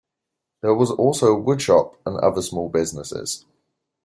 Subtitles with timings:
[0.61, 3.45] There was also a wood shop and other small businesses.